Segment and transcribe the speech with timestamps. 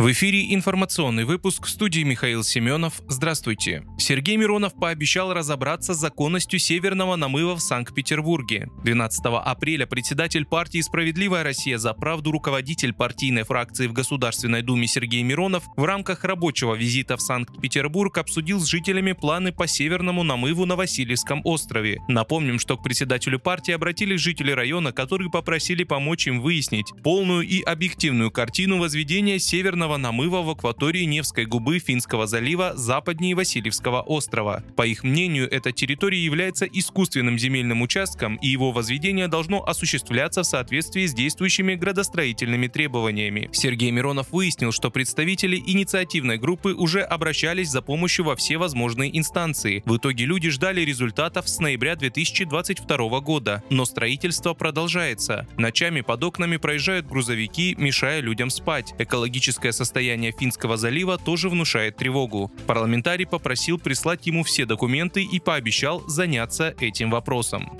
[0.00, 3.02] В эфире информационный выпуск в студии Михаил Семенов.
[3.06, 3.84] Здравствуйте.
[3.98, 8.70] Сергей Миронов пообещал разобраться с законностью северного намыва в Санкт-Петербурге.
[8.82, 15.22] 12 апреля председатель партии «Справедливая Россия за правду» руководитель партийной фракции в Государственной Думе Сергей
[15.22, 20.76] Миронов в рамках рабочего визита в Санкт-Петербург обсудил с жителями планы по северному намыву на
[20.76, 22.00] Васильевском острове.
[22.08, 27.60] Напомним, что к председателю партии обратились жители района, которые попросили помочь им выяснить полную и
[27.60, 34.62] объективную картину возведения северного северного намыва в акватории Невской губы Финского залива западнее Васильевского острова.
[34.76, 40.46] По их мнению, эта территория является искусственным земельным участком, и его возведение должно осуществляться в
[40.46, 43.48] соответствии с действующими градостроительными требованиями.
[43.52, 49.82] Сергей Миронов выяснил, что представители инициативной группы уже обращались за помощью во все возможные инстанции.
[49.86, 55.46] В итоге люди ждали результатов с ноября 2022 года, но строительство продолжается.
[55.56, 58.94] Ночами под окнами проезжают грузовики, мешая людям спать.
[58.98, 62.52] Экологическая состояние Финского залива тоже внушает тревогу.
[62.66, 67.70] Парламентарий попросил прислать ему все документы и пообещал заняться этим вопросом.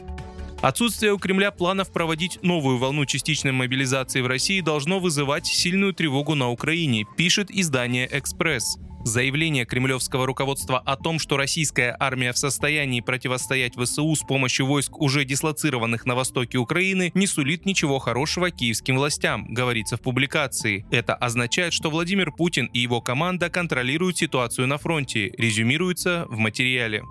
[0.63, 6.35] Отсутствие у Кремля планов проводить новую волну частичной мобилизации в России должно вызывать сильную тревогу
[6.35, 8.79] на Украине, пишет издание «Экспресс».
[9.05, 15.01] Заявление кремлевского руководства о том, что российская армия в состоянии противостоять ВСУ с помощью войск,
[15.01, 20.85] уже дислоцированных на востоке Украины, не сулит ничего хорошего киевским властям, говорится в публикации.
[20.91, 27.03] Это означает, что Владимир Путин и его команда контролируют ситуацию на фронте, резюмируется в материале.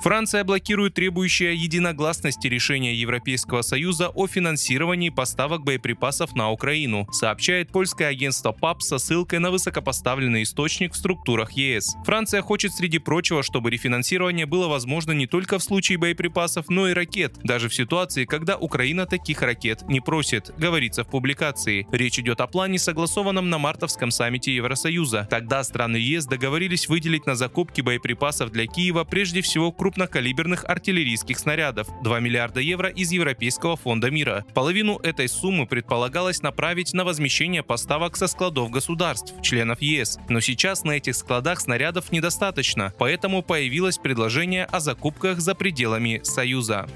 [0.00, 8.08] Франция блокирует требующее единогласности решение Европейского Союза о финансировании поставок боеприпасов на Украину, сообщает польское
[8.08, 11.96] агентство ПАП со ссылкой на высокопоставленный источник в структурах ЕС.
[12.04, 16.92] Франция хочет, среди прочего, чтобы рефинансирование было возможно не только в случае боеприпасов, но и
[16.92, 21.86] ракет, даже в ситуации, когда Украина таких ракет не просит, говорится в публикации.
[21.90, 25.26] Речь идет о плане, согласованном на мартовском саммите Евросоюза.
[25.28, 31.38] Тогда страны ЕС договорились выделить на закупки боеприпасов для Киева прежде всего крупные крупнокалиберных артиллерийских
[31.38, 34.44] снарядов– 2 миллиарда евро из Европейского фонда мира.
[34.52, 40.18] Половину этой суммы предполагалось направить на возмещение поставок со складов государств, членов ЕС.
[40.28, 46.86] Но сейчас на этих складах снарядов недостаточно, поэтому появилось предложение о закупках за пределами Союза.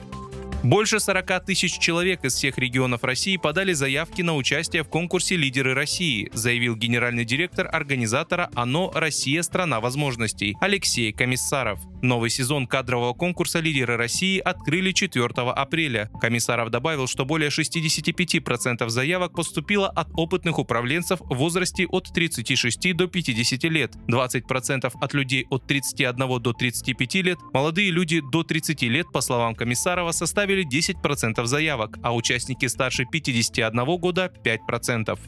[0.62, 5.74] Больше 40 тысяч человек из всех регионов России подали заявки на участие в конкурсе «Лидеры
[5.74, 8.92] России», заявил генеральный директор организатора «ОНО.
[8.94, 9.42] Россия.
[9.42, 11.80] Страна возможностей» Алексей Комиссаров.
[12.00, 16.10] Новый сезон кадрового конкурса «Лидеры России» открыли 4 апреля.
[16.20, 23.08] Комиссаров добавил, что более 65% заявок поступило от опытных управленцев в возрасте от 36 до
[23.08, 29.06] 50 лет, 20% от людей от 31 до 35 лет, молодые люди до 30 лет,
[29.12, 35.18] по словам Комиссарова, составили составили 10% заявок, а участники старше 51 года 5%.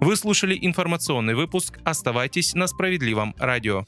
[0.00, 1.78] Вы слушали информационный выпуск.
[1.84, 3.84] Оставайтесь на справедливом радио.